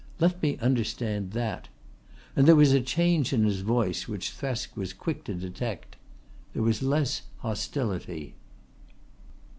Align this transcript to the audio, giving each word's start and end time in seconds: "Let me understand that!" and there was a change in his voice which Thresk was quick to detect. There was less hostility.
"Let 0.19 0.41
me 0.41 0.57
understand 0.57 1.33
that!" 1.33 1.67
and 2.35 2.47
there 2.47 2.55
was 2.55 2.71
a 2.71 2.81
change 2.81 3.33
in 3.33 3.43
his 3.43 3.61
voice 3.61 4.07
which 4.07 4.31
Thresk 4.31 4.75
was 4.75 4.93
quick 4.93 5.23
to 5.25 5.35
detect. 5.35 5.95
There 6.53 6.63
was 6.63 6.81
less 6.81 7.21
hostility. 7.37 8.33